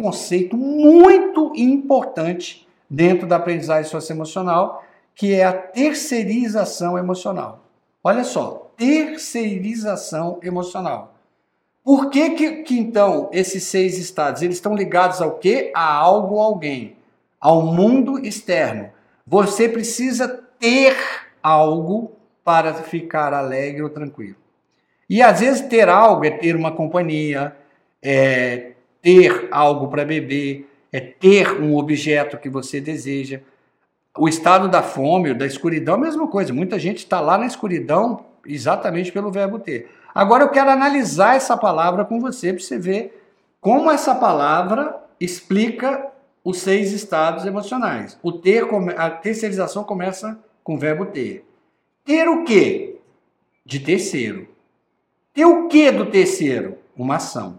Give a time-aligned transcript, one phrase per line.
[0.00, 7.60] conceito muito importante dentro da aprendizagem socioemocional, que é a terceirização emocional.
[8.02, 11.14] Olha só, terceirização emocional.
[11.84, 15.70] Por que, que, que, então esses seis estados eles estão ligados ao quê?
[15.74, 16.96] A algo ou alguém,
[17.40, 18.90] ao mundo externo.
[19.26, 20.96] Você precisa ter
[21.42, 22.12] algo
[22.44, 24.36] para ficar alegre ou tranquilo.
[25.08, 27.56] E às vezes ter algo é ter uma companhia,
[28.02, 28.69] é
[29.02, 33.40] ter algo para beber, é ter um objeto que você deseja.
[34.18, 36.52] O estado da fome, da escuridão, é a mesma coisa.
[36.52, 39.88] Muita gente está lá na escuridão exatamente pelo verbo ter.
[40.14, 43.22] Agora eu quero analisar essa palavra com você para você ver
[43.60, 46.10] como essa palavra explica
[46.42, 48.18] os seis estados emocionais.
[48.22, 51.44] O ter, a terceirização começa com o verbo ter.
[52.04, 52.98] Ter o quê?
[53.64, 54.48] De terceiro.
[55.32, 56.78] Ter o que do terceiro?
[56.96, 57.58] Uma ação.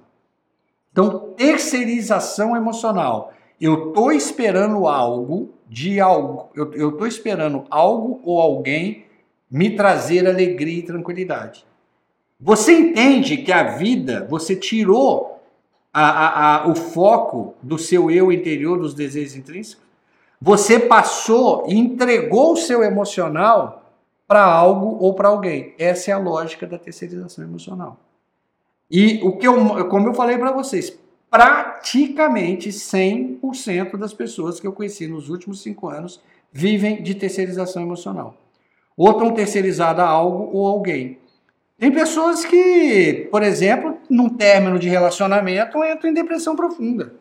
[0.92, 3.34] Então, terceirização emocional.
[3.60, 6.50] Eu estou esperando algo de algo.
[6.56, 9.06] Eu estou esperando algo ou alguém
[9.50, 11.66] me trazer alegria e tranquilidade.
[12.40, 15.40] Você entende que a vida, você tirou
[15.94, 19.86] a, a, a, o foco do seu eu interior, dos desejos intrínsecos?
[20.42, 23.94] Você passou e entregou o seu emocional
[24.28, 25.76] para algo ou para alguém.
[25.78, 28.00] Essa é a lógica da terceirização emocional.
[28.92, 34.74] E o que eu, como eu falei para vocês, praticamente 100% das pessoas que eu
[34.74, 38.36] conheci nos últimos cinco anos vivem de terceirização emocional.
[38.98, 41.18] Ou estão terceirizadas a algo ou alguém.
[41.78, 47.14] Tem pessoas que, por exemplo, num término de relacionamento, entram em depressão profunda.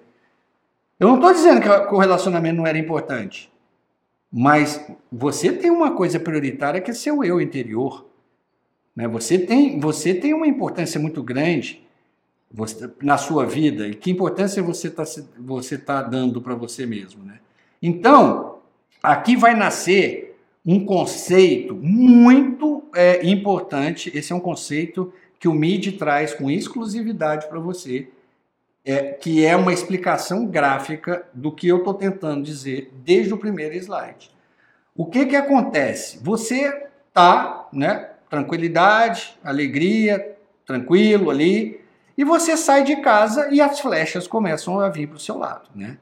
[0.99, 3.51] Eu não estou dizendo que o relacionamento não era importante,
[4.31, 8.10] mas você tem uma coisa prioritária que é seu eu interior.
[8.95, 9.07] Né?
[9.09, 11.83] Você, tem, você tem uma importância muito grande
[12.53, 15.05] você, na sua vida e que importância você está
[15.39, 17.25] você tá dando para você mesmo.
[17.25, 17.39] Né?
[17.81, 18.59] Então,
[19.03, 24.11] aqui vai nascer um conceito muito é, importante.
[24.15, 28.09] Esse é um conceito que o MIDI traz com exclusividade para você,
[28.85, 33.75] é, que é uma explicação gráfica do que eu estou tentando dizer desde o primeiro
[33.75, 34.31] slide.
[34.95, 36.19] O que, que acontece?
[36.23, 41.81] Você tá, né, tranquilidade, alegria, tranquilo ali,
[42.17, 45.69] e você sai de casa e as flechas começam a vir para o seu lado,
[45.75, 45.99] né?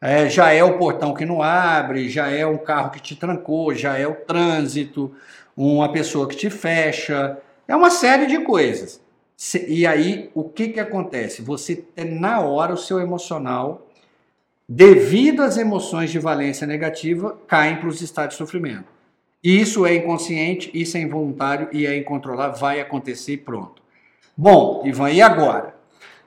[0.00, 3.74] É, já é o portão que não abre, já é um carro que te trancou,
[3.74, 5.14] já é o trânsito,
[5.54, 7.36] uma pessoa que te fecha,
[7.68, 8.98] é uma série de coisas.
[9.68, 11.42] E aí, o que, que acontece?
[11.42, 13.86] Você tem na hora o seu emocional,
[14.66, 18.99] devido às emoções de valência negativa, caem para os estados de sofrimento.
[19.42, 23.82] Isso é inconsciente, isso é involuntário e é incontrolável, vai acontecer e pronto.
[24.36, 25.74] Bom, Ivan, e agora?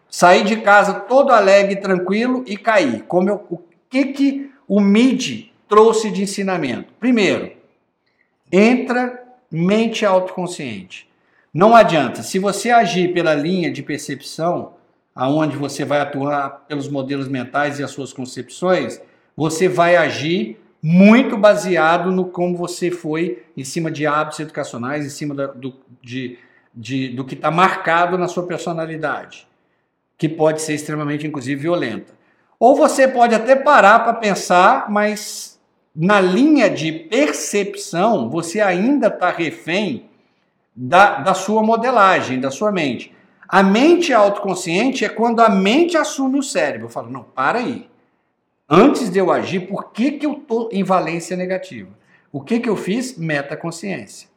[0.10, 3.04] Saí de casa todo alegre, tranquilo e caí.
[3.08, 3.60] Como eu, o
[3.90, 6.94] que, que o MID trouxe de ensinamento?
[7.00, 7.52] Primeiro,
[8.52, 11.08] entra mente autoconsciente.
[11.54, 14.74] Não adianta, se você agir pela linha de percepção,
[15.16, 19.00] aonde você vai atuar pelos modelos mentais e as suas concepções,
[19.36, 25.10] você vai agir muito baseado no como você foi em cima de hábitos educacionais, em
[25.10, 26.38] cima da, do, de,
[26.76, 29.48] de, do que está marcado na sua personalidade
[30.18, 32.14] que pode ser extremamente, inclusive, violenta.
[32.60, 35.60] Ou você pode até parar para pensar, mas
[35.94, 40.06] na linha de percepção, você ainda está refém
[40.74, 43.14] da, da sua modelagem, da sua mente.
[43.48, 46.88] A mente autoconsciente é quando a mente assume o cérebro.
[46.88, 47.88] Eu falo, não, para aí.
[48.70, 51.90] Antes de eu agir, por que, que eu estou em valência negativa?
[52.32, 53.18] O que, que eu fiz?
[53.18, 54.30] Metaconsciência.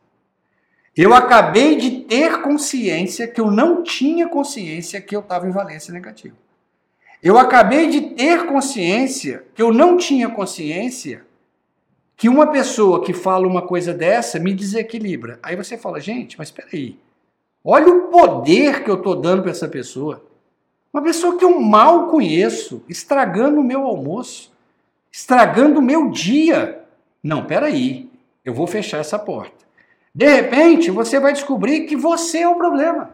[0.96, 5.92] Eu acabei de ter consciência que eu não tinha consciência que eu estava em valência
[5.92, 6.34] negativa.
[7.22, 11.24] Eu acabei de ter consciência que eu não tinha consciência
[12.16, 15.38] que uma pessoa que fala uma coisa dessa me desequilibra.
[15.42, 16.98] Aí você fala, gente, mas espera aí.
[17.62, 20.24] Olha o poder que eu estou dando para essa pessoa.
[20.96, 24.50] Uma pessoa que eu mal conheço, estragando o meu almoço,
[25.12, 26.86] estragando o meu dia.
[27.22, 28.10] Não, peraí,
[28.42, 29.66] eu vou fechar essa porta.
[30.14, 33.10] De repente, você vai descobrir que você é o problema.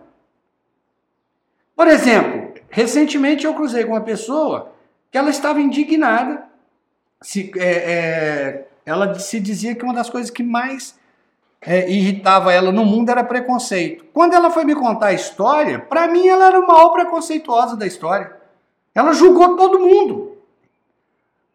[1.75, 4.73] Por exemplo, recentemente eu cruzei com uma pessoa
[5.11, 6.45] que ela estava indignada.
[7.21, 10.97] Se, é, é, ela se dizia que uma das coisas que mais
[11.65, 14.05] é, irritava ela no mundo era preconceito.
[14.13, 17.87] Quando ela foi me contar a história, para mim ela era o maior preconceituosa da
[17.87, 18.37] história.
[18.95, 20.37] Ela julgou todo mundo.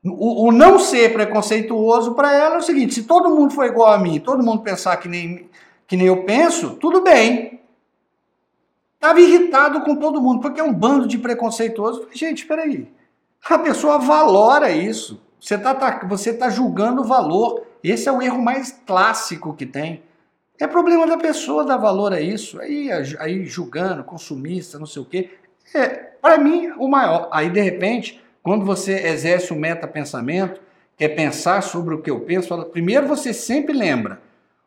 [0.04, 3.92] O, o não ser preconceituoso para ela é o seguinte: se todo mundo for igual
[3.92, 5.50] a mim, todo mundo pensar que nem,
[5.86, 7.60] que nem eu penso, tudo bem.
[8.96, 12.08] Estava irritado com todo mundo, porque é um bando de preconceituosos.
[12.14, 12.88] Gente, espera aí.
[13.48, 15.22] A pessoa valora isso.
[15.40, 17.67] Você está tá, você tá julgando o valor.
[17.84, 20.04] Esse é o erro mais clássico que tem.
[20.60, 22.60] É problema da pessoa dar valor a isso.
[22.60, 22.90] Aí,
[23.20, 25.30] aí julgando, consumista, não sei o quê.
[25.74, 25.88] É,
[26.22, 27.30] para mim, o maior.
[27.32, 30.62] Aí, de repente, quando você exerce o metapensamento,
[30.96, 34.20] quer pensar sobre o que eu penso, primeiro você sempre lembra,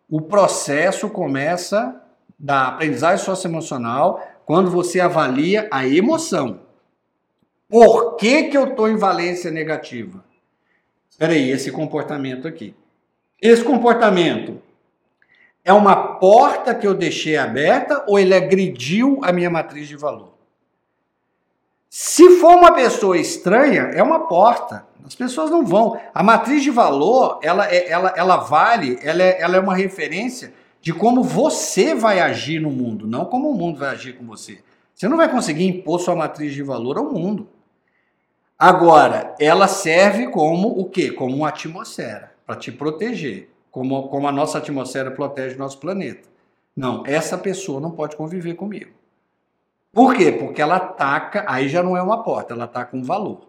[0.09, 2.01] o processo começa
[2.39, 6.61] da aprendizagem socioemocional quando você avalia a emoção.
[7.69, 10.25] Por que, que eu estou em valência negativa?
[11.09, 12.75] Espera aí, esse comportamento aqui.
[13.40, 14.60] Esse comportamento
[15.64, 20.34] é uma porta que eu deixei aberta ou ele agrediu a minha matriz de valor?
[21.88, 24.87] Se for uma pessoa estranha, é uma porta.
[25.04, 26.00] As pessoas não vão.
[26.14, 30.52] A matriz de valor, ela, é, ela, ela vale, ela é, ela é uma referência
[30.81, 34.60] de como você vai agir no mundo, não como o mundo vai agir com você.
[34.94, 37.48] Você não vai conseguir impor sua matriz de valor ao mundo.
[38.58, 41.10] Agora, ela serve como o quê?
[41.10, 46.29] Como uma atmosfera, para te proteger, como, como a nossa atmosfera protege o nosso planeta.
[46.76, 48.91] Não, essa pessoa não pode conviver comigo.
[49.93, 50.32] Por quê?
[50.32, 53.43] Porque ela ataca, aí já não é uma porta, ela ataca um valor.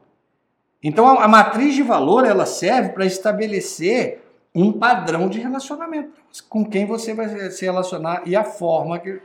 [0.83, 4.21] Então a, a matriz de valor ela serve para estabelecer
[4.53, 9.19] um padrão de relacionamento com quem você vai se relacionar e a forma que.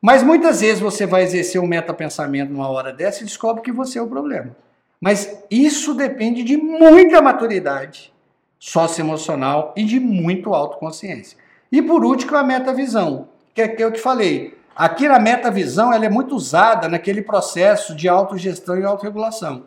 [0.00, 3.98] Mas muitas vezes você vai exercer um metapensamento numa hora dessa e descobre que você
[3.98, 4.56] é o problema.
[4.98, 8.10] Mas isso depende de muita maturidade
[8.58, 11.38] socioemocional e de muito autoconsciência.
[11.70, 14.56] E por último, a metavisão, que é que eu te falei.
[14.74, 19.64] Aqui na metavisão ela é muito usada naquele processo de autogestão e autorregulação.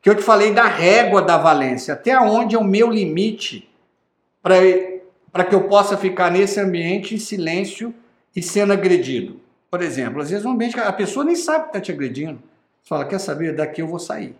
[0.00, 3.68] Que eu te falei da régua da valência, até onde é o meu limite
[4.42, 7.94] para que eu possa ficar nesse ambiente em silêncio
[8.34, 9.40] e sendo agredido.
[9.70, 12.40] Por exemplo, às vezes um ambiente que a pessoa nem sabe que está te agredindo.
[12.82, 13.54] Você fala, quer saber?
[13.54, 14.34] Daqui eu vou sair.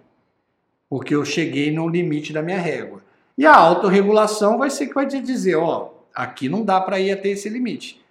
[0.90, 3.00] Porque eu cheguei no limite da minha régua.
[3.36, 7.12] E a autorregulação vai ser que vai te dizer, ó, aqui não dá para ir
[7.12, 8.02] até esse limite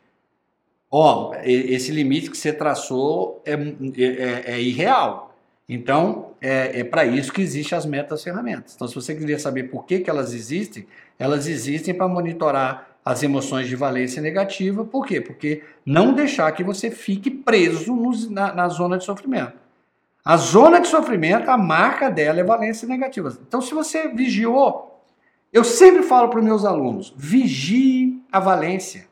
[0.91, 5.33] ó, esse limite que você traçou é, é, é irreal.
[5.69, 8.73] Então, é, é para isso que existem as metas ferramentas.
[8.75, 10.85] Então, se você quiser saber por que, que elas existem,
[11.17, 14.83] elas existem para monitorar as emoções de valência negativa.
[14.83, 15.21] Por quê?
[15.21, 17.95] Porque não deixar que você fique preso
[18.29, 19.53] na, na zona de sofrimento.
[20.25, 23.35] A zona de sofrimento, a marca dela é valência negativa.
[23.47, 24.90] Então, se você vigiou,
[25.51, 29.07] eu sempre falo para os meus alunos: vigie a valência.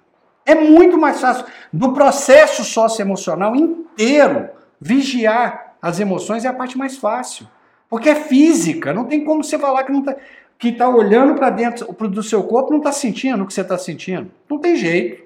[0.45, 1.45] É muito mais fácil.
[1.71, 4.49] Do processo socioemocional inteiro,
[4.79, 7.47] vigiar as emoções é a parte mais fácil.
[7.89, 10.15] Porque é física, não tem como você falar que não está
[10.57, 13.77] que tá olhando para dentro do seu corpo não está sentindo o que você está
[13.77, 14.29] sentindo.
[14.49, 15.23] Não tem jeito.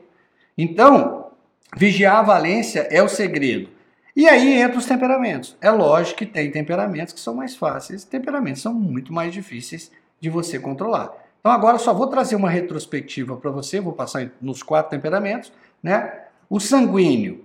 [0.55, 1.31] Então,
[1.75, 3.67] vigiar a valência é o segredo.
[4.15, 5.57] E aí entra os temperamentos.
[5.59, 9.91] É lógico que tem temperamentos que são mais fáceis, temperamentos são muito mais difíceis
[10.23, 11.11] de você controlar.
[11.41, 15.51] Então agora só vou trazer uma retrospectiva para você, vou passar nos quatro temperamentos,
[15.83, 16.21] né?
[16.49, 17.43] O sanguíneo,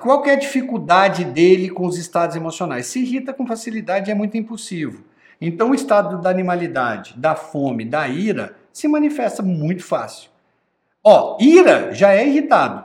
[0.00, 2.86] qual é a dificuldade dele com os estados emocionais?
[2.86, 5.04] Se irrita com facilidade e é muito impulsivo.
[5.40, 10.28] Então o estado da animalidade, da fome, da ira se manifesta muito fácil.
[11.04, 12.84] Ó, ira já é irritado.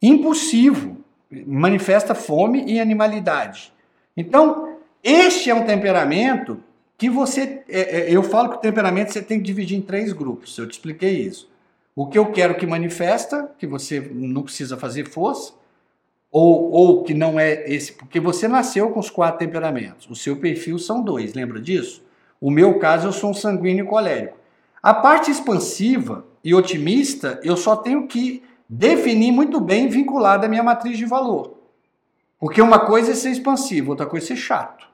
[0.00, 0.98] Impulsivo
[1.44, 3.72] manifesta fome e animalidade.
[4.16, 6.62] Então, este é um temperamento
[7.02, 7.64] que você.
[7.68, 10.56] É, é, eu falo que o temperamento você tem que dividir em três grupos.
[10.56, 11.50] Eu te expliquei isso.
[11.96, 15.52] O que eu quero que manifesta, que você não precisa fazer força,
[16.30, 17.94] ou, ou que não é esse.
[17.94, 20.08] Porque você nasceu com os quatro temperamentos.
[20.08, 22.04] O seu perfil são dois, lembra disso?
[22.40, 24.38] O meu caso, eu sou um sanguíneo colérico.
[24.80, 30.62] A parte expansiva e otimista, eu só tenho que definir muito bem vinculada à minha
[30.62, 31.58] matriz de valor.
[32.38, 34.91] Porque uma coisa é ser expansivo, outra coisa é ser chato.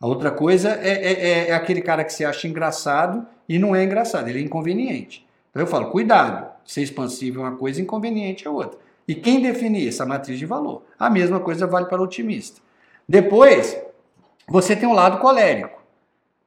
[0.00, 3.74] A outra coisa é, é, é, é aquele cara que se acha engraçado e não
[3.74, 5.26] é engraçado, ele é inconveniente.
[5.50, 8.78] Então eu falo, cuidado, ser expansivo é uma coisa, inconveniente é outra.
[9.06, 10.02] E quem define isso?
[10.02, 10.82] A matriz de valor.
[10.98, 12.60] A mesma coisa vale para o otimista.
[13.08, 13.78] Depois,
[14.48, 15.82] você tem um lado colérico.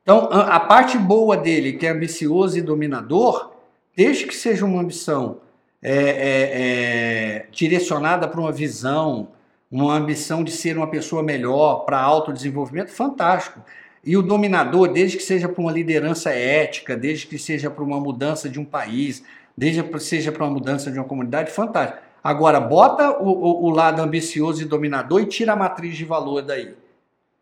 [0.01, 3.51] Então, a parte boa dele, que é ambicioso e dominador,
[3.95, 5.41] desde que seja uma ambição
[5.81, 9.29] é, é, é, direcionada para uma visão,
[9.71, 13.61] uma ambição de ser uma pessoa melhor para autodesenvolvimento, fantástico.
[14.03, 17.99] E o dominador, desde que seja para uma liderança ética, desde que seja para uma
[17.99, 19.23] mudança de um país,
[19.57, 22.01] desde que seja para uma mudança de uma comunidade, fantástico.
[22.23, 26.41] Agora, bota o, o, o lado ambicioso e dominador e tira a matriz de valor
[26.41, 26.75] daí.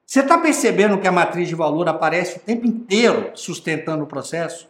[0.06, 4.68] Você está percebendo que a matriz de valor aparece o tempo inteiro sustentando o processo?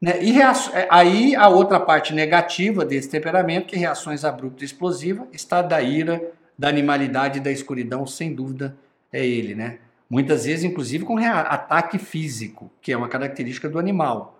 [0.00, 0.22] Né?
[0.22, 5.26] E é, aí a outra parte negativa desse temperamento, que é reações abruptas e explosivas,
[5.32, 6.22] está da ira,
[6.58, 8.76] da animalidade e da escuridão, sem dúvida,
[9.12, 9.78] é ele, né?
[10.08, 14.38] Muitas vezes, inclusive, com ataque físico, que é uma característica do animal.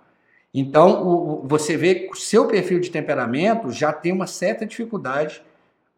[0.54, 5.42] Então, o, você vê que o seu perfil de temperamento já tem uma certa dificuldade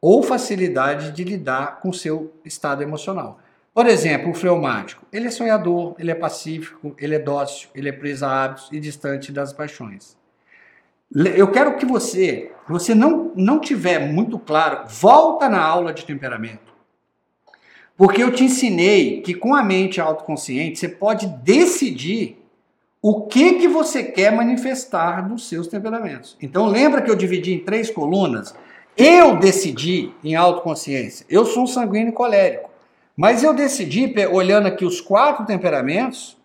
[0.00, 3.40] ou facilidade de lidar com o seu estado emocional.
[3.74, 5.06] Por exemplo, o fleumático.
[5.12, 8.80] Ele é sonhador, ele é pacífico, ele é dócil, ele é preso a hábitos e
[8.80, 10.16] distante das paixões.
[11.14, 16.68] Eu quero que você, você não, não tiver muito claro, volta na aula de temperamento.
[17.96, 22.38] Porque eu te ensinei que com a mente autoconsciente você pode decidir
[23.02, 26.36] o que que você quer manifestar dos seus temperamentos.
[26.40, 28.54] Então lembra que eu dividi em três colunas?
[28.96, 31.24] Eu decidi em autoconsciência.
[31.28, 32.68] Eu sou um sanguíneo colérico.
[33.16, 36.36] Mas eu decidi, olhando aqui os quatro temperamentos,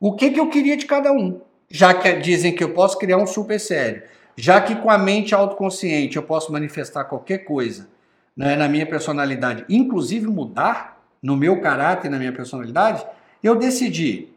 [0.00, 1.40] o que, que eu queria de cada um.
[1.68, 4.02] Já que dizem que eu posso criar um super sério.
[4.36, 7.88] Já que com a mente autoconsciente eu posso manifestar qualquer coisa
[8.36, 13.04] né, na minha personalidade, inclusive mudar no meu caráter na minha personalidade,
[13.42, 14.28] eu decidi.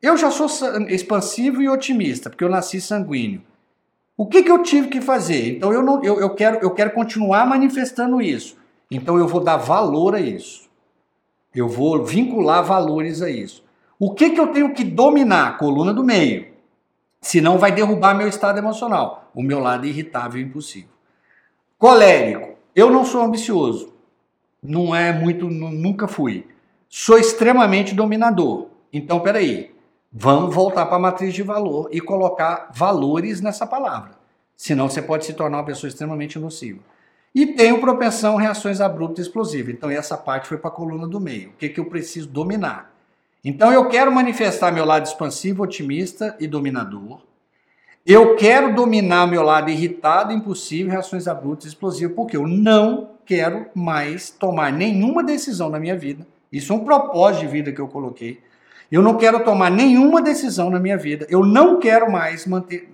[0.00, 0.46] Eu já sou
[0.88, 3.42] expansivo e otimista, porque eu nasci sanguíneo.
[4.16, 5.56] O que, que eu tive que fazer?
[5.56, 8.56] Então eu, não, eu, eu, quero, eu quero continuar manifestando isso.
[8.90, 10.68] Então eu vou dar valor a isso.
[11.54, 13.64] Eu vou vincular valores a isso.
[13.98, 15.58] O que, que eu tenho que dominar?
[15.58, 16.46] Coluna do meio.
[17.20, 20.88] Senão vai derrubar meu estado emocional, o meu lado irritável e impulsivo.
[21.76, 22.56] Colérico.
[22.74, 23.92] Eu não sou ambicioso.
[24.62, 26.46] Não é muito, nunca fui.
[26.88, 28.68] Sou extremamente dominador.
[28.92, 29.74] Então, peraí.
[30.10, 34.12] Vamos voltar para a matriz de valor e colocar valores nessa palavra.
[34.56, 36.80] Senão você pode se tornar uma pessoa extremamente nociva.
[37.34, 39.74] E tenho propensão a reações abruptas e explosivas.
[39.74, 41.50] Então essa parte foi para a coluna do meio.
[41.50, 42.92] O que, que eu preciso dominar?
[43.48, 47.20] Então eu quero manifestar meu lado expansivo, otimista e dominador.
[48.06, 53.66] Eu quero dominar meu lado irritado, impulsivo, reações abruptas e explosivas, porque eu não quero
[53.74, 56.26] mais tomar nenhuma decisão na minha vida.
[56.50, 58.40] Isso é um propósito de vida que eu coloquei
[58.90, 61.26] eu não quero tomar nenhuma decisão na minha vida.
[61.28, 62.88] Eu não quero mais manter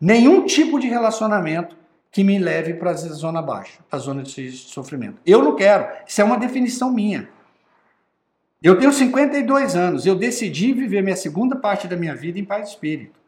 [0.00, 1.76] nenhum tipo de relacionamento
[2.12, 5.16] que me leve para a zona baixa, para a zona de sofrimento.
[5.26, 5.88] Eu não quero.
[6.06, 7.28] Isso é uma definição minha.
[8.62, 10.04] Eu tenho 52 anos.
[10.04, 13.18] Eu decidi viver minha segunda parte da minha vida em paz de espírito.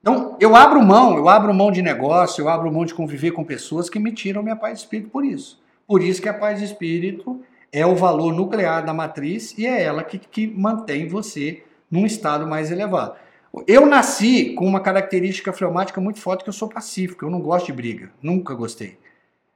[0.00, 3.44] Então, eu abro mão, eu abro mão de negócio, eu abro mão de conviver com
[3.44, 5.62] pessoas que me tiram minha paz de espírito por isso.
[5.86, 7.40] Por isso que a paz de espírito
[7.70, 12.44] é o valor nuclear da matriz e é ela que, que mantém você num estado
[12.48, 13.14] mais elevado.
[13.66, 17.66] Eu nasci com uma característica fleumática muito forte que eu sou pacífico, eu não gosto
[17.66, 18.98] de briga, nunca gostei.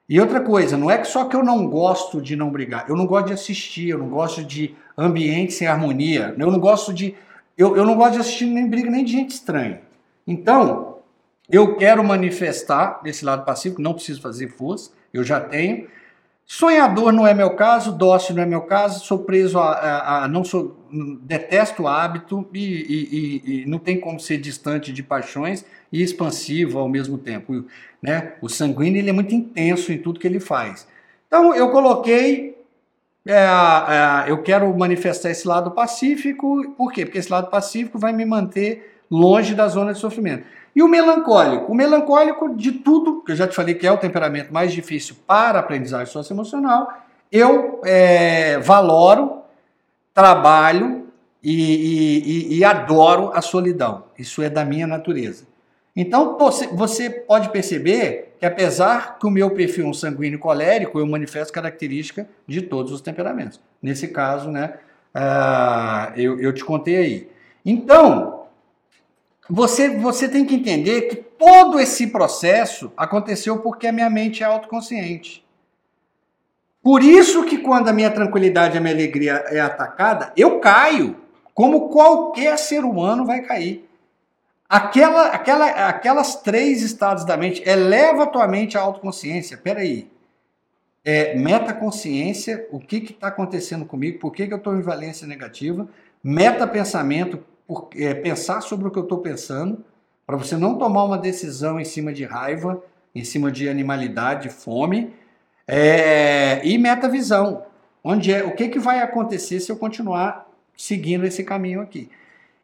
[0.08, 3.06] E outra coisa, não é só que eu não gosto de não brigar, eu não
[3.06, 7.14] gosto de assistir, eu não gosto de ambiente sem harmonia, eu não gosto de
[7.58, 9.80] eu, eu não gosto de assistir nem briga nem de gente estranha.
[10.26, 10.98] Então,
[11.50, 15.88] eu quero manifestar esse lado pacífico, não preciso fazer força, eu já tenho,
[16.48, 20.28] Sonhador não é meu caso, dócil não é meu caso, sou preso a, a, a
[20.28, 20.76] não sou,
[21.22, 25.64] detesto o hábito e, e, e, não tem como ser distante de paixões
[25.96, 27.64] e expansivo ao mesmo tempo.
[28.02, 28.32] Né?
[28.42, 30.86] O sanguíneo ele é muito intenso em tudo que ele faz.
[31.26, 32.56] Então eu coloquei,
[33.26, 37.06] é, é, eu quero manifestar esse lado pacífico, por quê?
[37.06, 40.44] Porque esse lado pacífico vai me manter longe da zona de sofrimento.
[40.74, 41.72] E o melancólico?
[41.72, 45.16] O melancólico, de tudo, que eu já te falei que é o temperamento mais difícil
[45.26, 46.92] para a aprendizagem socioemocional,
[47.32, 49.38] eu é, valoro,
[50.12, 51.06] trabalho
[51.42, 54.04] e, e, e, adoro a solidão.
[54.18, 55.44] Isso é da minha natureza.
[55.96, 56.36] Então
[56.74, 61.52] você pode perceber que apesar que o meu perfil é um sanguíneo colérico, eu manifesto
[61.52, 63.58] característica de todos os temperamentos.
[63.82, 64.74] Nesse caso, né,
[65.14, 67.28] uh, eu, eu te contei aí.
[67.64, 68.42] Então,
[69.48, 74.46] você, você tem que entender que todo esse processo aconteceu porque a minha mente é
[74.46, 75.44] autoconsciente.
[76.82, 81.16] Por isso que quando a minha tranquilidade a minha alegria é atacada, eu caio,
[81.54, 83.85] como qualquer ser humano vai cair.
[84.68, 89.56] Aquela, aquela, aquelas três estados da mente, eleva a tua mente à autoconsciência.
[89.56, 90.10] Peraí.
[91.04, 95.88] É, metaconsciência, o que está acontecendo comigo, por que, que eu estou em valência negativa,
[96.22, 99.84] metapensamento, por, é, pensar sobre o que eu estou pensando,
[100.26, 102.82] para você não tomar uma decisão em cima de raiva,
[103.14, 105.14] em cima de animalidade, fome,
[105.68, 107.64] é, e metavisão,
[108.02, 112.10] onde é o que, que vai acontecer se eu continuar seguindo esse caminho aqui.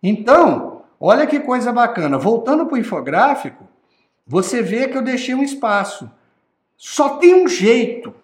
[0.02, 2.16] Então, olha que coisa bacana.
[2.16, 3.68] Voltando para o infográfico,
[4.26, 6.10] você vê que eu deixei um espaço.
[6.76, 8.14] Só tem um jeito,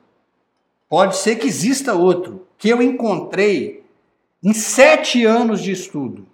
[0.89, 3.85] pode ser que exista outro, que eu encontrei
[4.43, 6.27] em sete anos de estudo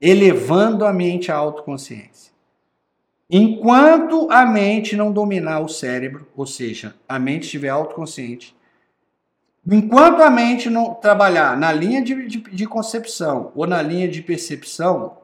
[0.00, 2.32] elevando a mente à autoconsciência.
[3.28, 8.56] Enquanto a mente não dominar o cérebro, ou seja, a mente estiver autoconsciente,
[9.70, 14.22] Enquanto a mente não trabalhar na linha de, de, de, concepção ou na linha de
[14.22, 15.18] percepção,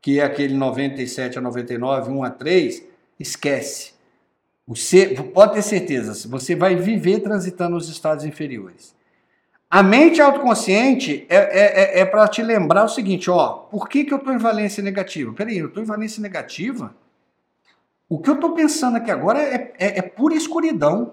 [0.00, 2.82] que é aquele 97 a 99, 1 a 3,
[3.18, 3.92] esquece.
[4.66, 8.94] Você pode ter certeza, você vai viver transitando os estados inferiores.
[9.70, 14.04] A mente autoconsciente é, é, é, é para te lembrar o seguinte, ó, por que,
[14.04, 15.32] que eu estou em valência negativa?
[15.34, 16.94] Peraí, eu estou em valência negativa?
[18.08, 21.12] O que eu estou pensando aqui agora é, é, é pura escuridão.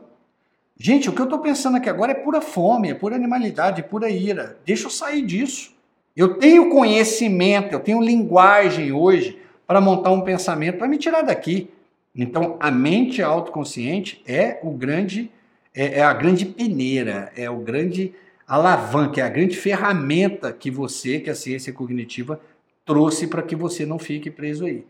[0.77, 3.83] Gente, o que eu estou pensando aqui agora é pura fome, é pura animalidade, é
[3.83, 4.57] pura ira.
[4.65, 5.74] Deixa eu sair disso.
[6.15, 11.69] Eu tenho conhecimento, eu tenho linguagem hoje para montar um pensamento para me tirar daqui.
[12.15, 15.29] Então, a mente autoconsciente é o grande,
[15.73, 18.13] é, é a grande peneira, é o grande
[18.47, 22.39] alavanca, é a grande ferramenta que você, que a ciência cognitiva
[22.85, 24.85] trouxe para que você não fique preso aí.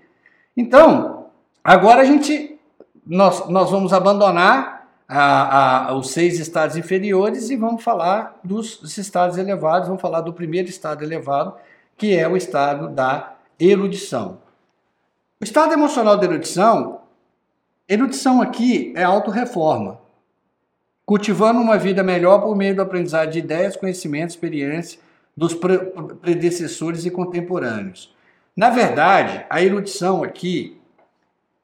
[0.56, 1.28] Então,
[1.64, 2.60] agora a gente,
[3.06, 4.75] nós, nós vamos abandonar
[5.08, 10.22] a, a, os seis estados inferiores e vamos falar dos, dos estados elevados, vamos falar
[10.22, 11.54] do primeiro estado elevado,
[11.98, 14.40] que é o estado da erudição.
[15.40, 17.02] O estado emocional da erudição,
[17.88, 20.00] erudição aqui é autorreforma,
[21.06, 25.00] cultivando uma vida melhor por meio do aprendizado de ideias, conhecimentos, experiências
[25.38, 25.54] dos
[26.22, 28.14] predecessores e contemporâneos.
[28.56, 30.80] Na verdade, a erudição aqui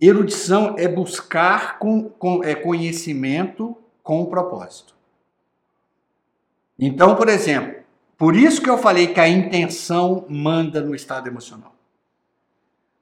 [0.02, 4.96] Erudição é buscar com, com, é conhecimento com propósito.
[6.80, 7.76] Então, por exemplo,
[8.18, 11.76] por isso que eu falei que a intenção manda no estado emocional.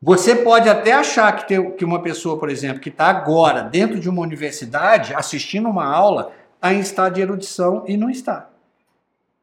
[0.02, 4.00] Você pode até achar que, tem, que uma pessoa, por exemplo, que está agora dentro
[4.00, 8.50] de uma universidade assistindo uma aula, está em estado de erudição e não está.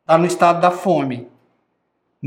[0.02, 1.28] Está no estado da fome.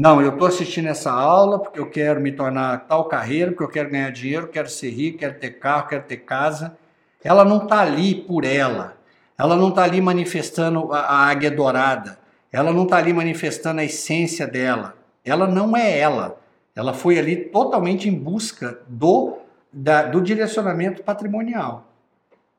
[0.02, 3.68] Não, eu estou assistindo essa aula porque eu quero me tornar tal carreira, porque eu
[3.68, 6.78] quero ganhar dinheiro, quero ser rico, quero ter carro, quero ter casa.
[7.22, 8.96] Ela não está ali por ela.
[9.38, 12.18] Ela não está ali manifestando a, a águia dourada.
[12.50, 14.96] Ela não está ali manifestando a essência dela.
[15.26, 16.40] Ela não é ela.
[16.74, 21.90] Ela foi ali totalmente em busca do, da, do direcionamento patrimonial.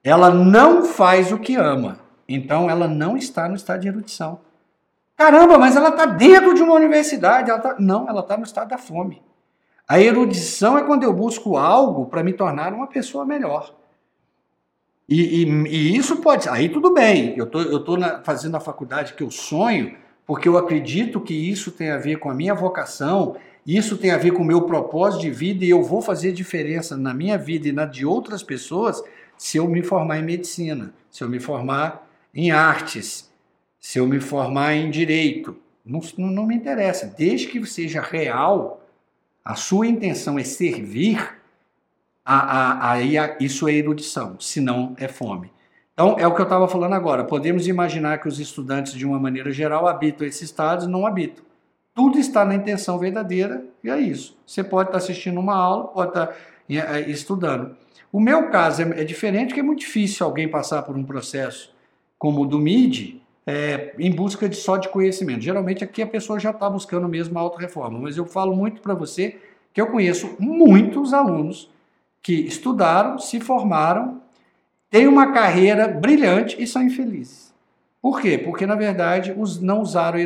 [0.04, 2.00] Ela não faz o que ama.
[2.28, 4.40] Então ela não está no estado de erudição.
[5.20, 7.50] Caramba, mas ela está dentro de uma universidade.
[7.50, 7.76] Ela tá...
[7.78, 9.20] Não, ela está no estado da fome.
[9.86, 13.76] A erudição é quando eu busco algo para me tornar uma pessoa melhor.
[15.06, 16.48] E, e, e, isso pode.
[16.48, 19.94] Aí tudo bem, eu tô, estou tô fazendo a faculdade que eu sonho,
[20.26, 24.16] porque eu acredito que isso tem a ver com a minha vocação, isso tem a
[24.16, 27.68] ver com o meu propósito de vida e eu vou fazer diferença na minha vida
[27.68, 29.04] e na de outras pessoas
[29.36, 33.29] se eu me formar em medicina, se eu me formar em artes,
[33.80, 37.06] se eu me formar em direito, não, não me interessa.
[37.06, 38.86] Desde que seja real,
[39.42, 41.36] a sua intenção é servir,
[42.24, 45.50] aí isso é erudição, senão é fome.
[45.94, 47.24] Então, é o que eu estava falando agora.
[47.24, 51.44] Podemos imaginar que os estudantes, de uma maneira geral, habitam esses estados, não habitam.
[51.94, 54.38] Tudo está na intenção verdadeira e é isso.
[54.46, 56.36] Você pode estar assistindo uma aula, pode estar
[56.68, 57.76] é, estudando.
[58.12, 61.74] O meu caso é, é diferente, porque é muito difícil alguém passar por um processo
[62.18, 65.40] como o do MIDI, é, em busca de só de conhecimento.
[65.40, 68.94] Geralmente aqui a pessoa já está buscando mesmo a autorreforma, mas eu falo muito para
[68.94, 69.38] você
[69.72, 71.70] que eu conheço muitos alunos
[72.22, 74.20] que estudaram, se formaram,
[74.90, 77.50] têm uma carreira brilhante e são infelizes.
[78.02, 78.38] Por quê?
[78.38, 80.18] Porque, na verdade, os não usaram,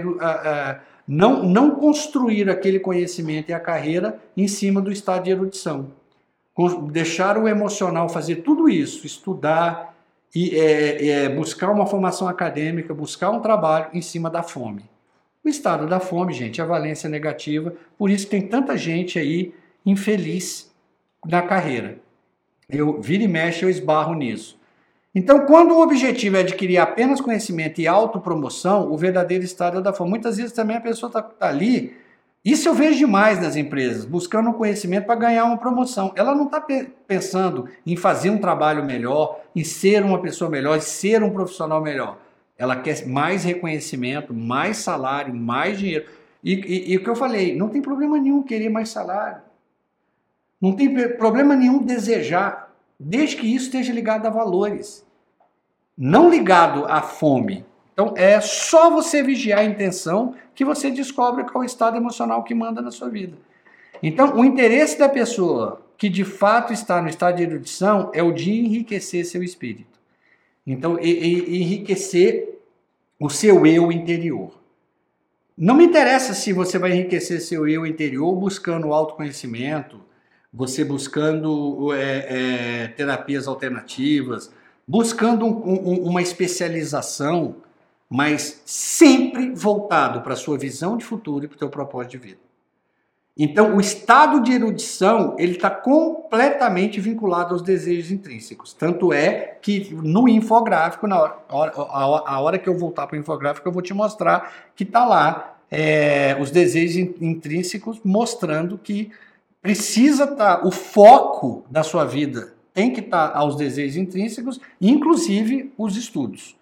[1.07, 5.89] não, não construíram aquele conhecimento e a carreira em cima do estado de erudição.
[6.91, 9.94] Deixaram o emocional fazer tudo isso, estudar,
[10.35, 14.83] e é, é, buscar uma formação acadêmica, buscar um trabalho em cima da fome.
[15.45, 19.55] O estado da fome, gente, é a valência negativa, por isso tem tanta gente aí
[19.87, 20.73] infeliz
[21.25, 21.99] na carreira.
[22.69, 24.59] Eu vira e mexe, eu esbarro nisso.
[25.15, 29.93] Então, quando o objetivo é adquirir apenas conhecimento e autopromoção, o verdadeiro estado é da
[29.93, 30.11] fome.
[30.11, 31.95] Muitas vezes também a pessoa está tá ali
[32.45, 36.13] isso eu vejo demais nas empresas, buscando conhecimento para ganhar uma promoção.
[36.15, 40.77] Ela não está pe pensando em fazer um trabalho melhor, em ser uma pessoa melhor,
[40.77, 42.19] em ser um profissional melhor.
[42.59, 46.07] Ela quer mais reconhecimento, mais salário, mais dinheiro.
[46.43, 49.41] E, e, e o que eu falei, não tem problema nenhum querer mais salário.
[50.61, 55.05] Não tem problema nenhum desejar, desde que isso esteja ligado a valores.
[55.97, 61.63] Não ligado à fome, então é só você vigiar a intenção que você descobre qual
[61.63, 63.37] é o estado emocional que manda na sua vida.
[64.03, 68.33] Então, o interesse da pessoa que de fato está no estado de erudição é o
[68.33, 69.99] de enriquecer seu espírito.
[70.67, 72.59] Então, e, e, enriquecer
[73.19, 74.53] o seu eu interior.
[75.57, 80.01] Não me interessa se você vai enriquecer seu eu interior buscando autoconhecimento,
[80.53, 84.53] você buscando é, é, terapias alternativas,
[84.87, 87.57] buscando um, um, uma especialização
[88.09, 92.19] mas sempre voltado para a sua visão de futuro e para o teu propósito de
[92.19, 92.45] vida.
[93.37, 98.73] Então, o estado de erudição ele está completamente vinculado aos desejos intrínsecos.
[98.73, 103.67] Tanto é que no infográfico, na hora, a hora que eu voltar para o infográfico,
[103.67, 109.11] eu vou te mostrar que está lá é, os desejos intrínsecos, mostrando que
[109.61, 114.61] precisa estar tá, o foco da sua vida tem que estar tá aos desejos intrínsecos,
[114.81, 116.55] inclusive os estudos.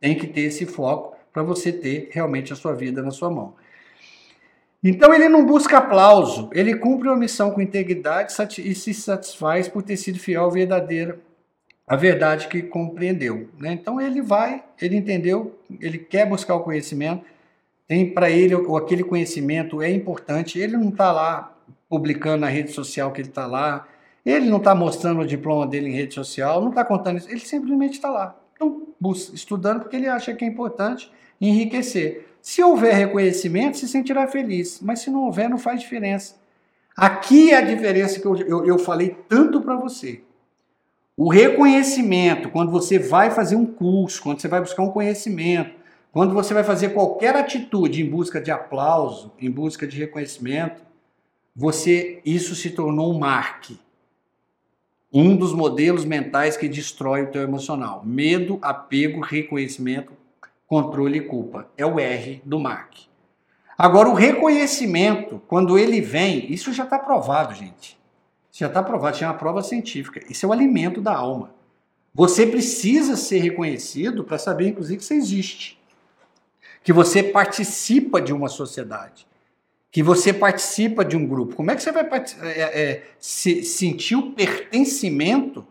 [0.00, 3.54] Tem que ter esse foco para você ter realmente a sua vida na sua mão.
[4.82, 9.82] Então ele não busca aplauso, ele cumpre uma missão com integridade e se satisfaz por
[9.82, 11.18] ter sido fiel, verdadeiro,
[11.86, 13.48] a verdade que compreendeu.
[13.58, 13.72] Né?
[13.72, 17.24] Então ele vai, ele entendeu, ele quer buscar o conhecimento,
[17.86, 20.58] tem para ele aquele conhecimento é importante.
[20.58, 21.56] Ele não está lá
[21.88, 23.86] publicando na rede social que ele está lá,
[24.24, 27.40] ele não está mostrando o diploma dele em rede social, não está contando isso, ele
[27.40, 28.36] simplesmente está lá.
[29.32, 32.26] Estudando porque ele acha que é importante enriquecer.
[32.40, 36.36] Se houver reconhecimento, se sentirá feliz, mas se não houver, não faz diferença.
[36.96, 40.22] Aqui é a diferença que eu, eu, eu falei tanto para você.
[41.16, 45.74] O reconhecimento, quando você vai fazer um curso, quando você vai buscar um conhecimento,
[46.12, 50.82] quando você vai fazer qualquer atitude em busca de aplauso, em busca de reconhecimento,
[51.54, 53.78] você isso se tornou um marque.
[55.12, 58.02] Um dos modelos mentais que destrói o teu emocional.
[58.04, 60.12] Medo, apego, reconhecimento,
[60.66, 61.68] controle e culpa.
[61.76, 62.94] É o R do Mark.
[63.78, 67.98] Agora, o reconhecimento, quando ele vem, isso já está provado, gente.
[68.50, 70.20] Isso já está provado, tinha uma prova científica.
[70.30, 71.54] Isso é o alimento da alma.
[72.14, 75.78] Você precisa ser reconhecido para saber, inclusive, que você existe.
[76.82, 79.26] Que você participa de uma sociedade.
[79.96, 81.56] Que você participa de um grupo.
[81.56, 82.06] Como é que você vai
[82.42, 85.66] é, é, se, sentir o pertencimento,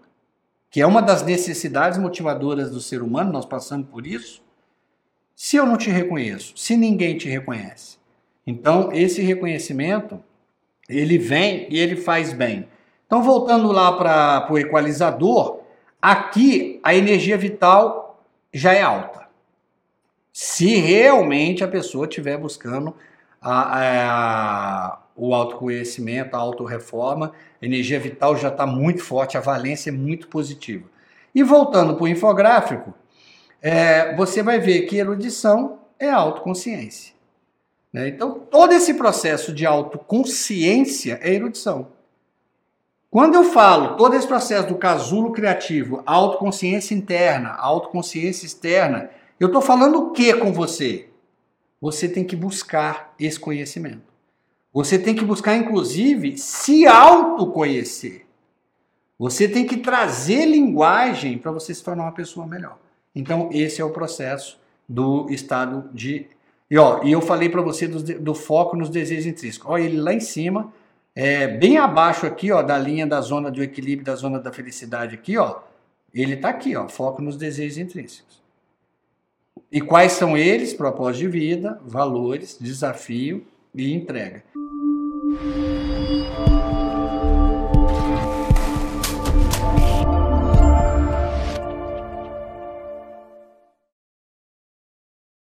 [0.72, 4.42] que é uma das necessidades motivadoras do ser humano, nós passamos por isso,
[5.36, 8.00] se eu não te reconheço, se ninguém te reconhece.
[8.48, 10.20] Então, esse reconhecimento,
[10.90, 12.68] ele vem e ele faz bem.
[13.06, 15.60] Então, voltando lá para o equalizador,
[16.02, 19.28] aqui a energia vital já é alta.
[20.34, 22.96] Se realmente a pessoa estiver buscando
[23.46, 27.32] a, a, o autoconhecimento, a autorreforma,
[27.62, 30.86] a energia vital já está muito forte, a valência é muito positiva.
[31.34, 32.94] E voltando para o infográfico,
[33.62, 37.14] é, você vai ver que erudição é autoconsciência.
[37.94, 38.08] Né?
[38.08, 41.90] Então, todo esse processo de autoconsciência é erudição.
[43.12, 49.62] Quando eu falo todo esse processo do casulo criativo, autoconsciência interna, autoconsciência externa, eu estou
[49.62, 51.10] falando o que com você?
[51.86, 54.02] Você tem que buscar esse conhecimento.
[54.74, 58.26] Você tem que buscar, inclusive, se autoconhecer.
[59.20, 62.80] Você tem que trazer linguagem para você se tornar uma pessoa melhor.
[63.14, 66.26] Então, esse é o processo do estado de.
[66.72, 69.70] E, ó, e eu falei para você do, do, foco nos desejos intrínsecos.
[69.70, 70.74] Olha ele lá em cima,
[71.16, 75.14] é, bem abaixo aqui, ó, da linha da zona do equilíbrio, da zona da felicidade
[75.14, 75.60] aqui, ó.
[76.12, 78.44] Ele está aqui, ó, foco nos desejos intrínsecos.
[79.72, 80.74] E quais são eles?
[80.74, 84.44] Propósito de vida, valores, desafio e entrega.